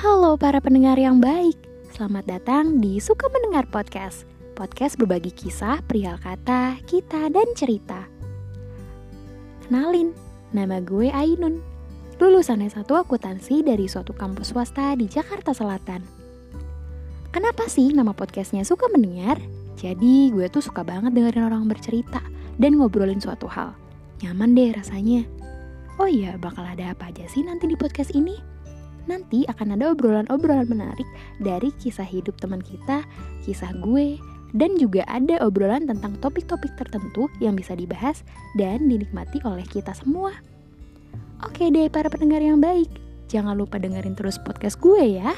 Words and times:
Halo 0.00 0.40
para 0.40 0.64
pendengar 0.64 0.96
yang 0.96 1.20
baik, 1.20 1.60
selamat 1.92 2.24
datang 2.24 2.80
di 2.80 2.96
Suka 3.04 3.28
Mendengar 3.28 3.68
Podcast. 3.68 4.24
Podcast 4.56 4.96
berbagi 4.96 5.28
kisah, 5.28 5.84
perihal 5.84 6.16
kata, 6.16 6.80
kita, 6.88 7.28
dan 7.28 7.44
cerita. 7.52 8.08
Kenalin, 9.60 10.16
nama 10.56 10.80
gue 10.80 11.12
Ainun. 11.12 11.60
Lulusan 12.16 12.64
S1 12.64 12.88
akuntansi 12.88 13.60
dari 13.60 13.84
suatu 13.92 14.16
kampus 14.16 14.56
swasta 14.56 14.96
di 14.96 15.04
Jakarta 15.04 15.52
Selatan. 15.52 16.00
Kenapa 17.28 17.68
sih 17.68 17.92
nama 17.92 18.16
podcastnya 18.16 18.64
Suka 18.64 18.88
Mendengar? 18.88 19.36
Jadi 19.76 20.32
gue 20.32 20.48
tuh 20.48 20.64
suka 20.64 20.80
banget 20.80 21.12
dengerin 21.12 21.44
orang 21.44 21.68
bercerita 21.68 22.24
dan 22.56 22.80
ngobrolin 22.80 23.20
suatu 23.20 23.44
hal. 23.52 23.76
Nyaman 24.24 24.56
deh 24.56 24.72
rasanya. 24.72 25.28
Oh 26.00 26.08
iya, 26.08 26.40
bakal 26.40 26.64
ada 26.64 26.96
apa 26.96 27.12
aja 27.12 27.28
sih 27.28 27.44
nanti 27.44 27.68
di 27.68 27.76
podcast 27.76 28.16
ini? 28.16 28.59
Nanti 29.06 29.48
akan 29.48 29.78
ada 29.78 29.92
obrolan-obrolan 29.94 30.68
menarik 30.68 31.06
dari 31.40 31.72
kisah 31.78 32.04
hidup 32.04 32.36
teman 32.40 32.60
kita, 32.60 33.06
kisah 33.46 33.72
gue, 33.80 34.20
dan 34.52 34.74
juga 34.76 35.06
ada 35.06 35.38
obrolan 35.44 35.86
tentang 35.86 36.18
topik-topik 36.18 36.74
tertentu 36.74 37.30
yang 37.38 37.54
bisa 37.54 37.78
dibahas 37.78 38.26
dan 38.58 38.90
dinikmati 38.90 39.38
oleh 39.46 39.64
kita 39.68 39.94
semua. 39.94 40.34
Oke 41.46 41.72
deh 41.72 41.88
para 41.88 42.10
pendengar 42.12 42.42
yang 42.44 42.60
baik, 42.60 42.90
jangan 43.30 43.56
lupa 43.56 43.78
dengerin 43.80 44.18
terus 44.18 44.36
podcast 44.42 44.76
gue 44.82 45.22
ya. 45.22 45.32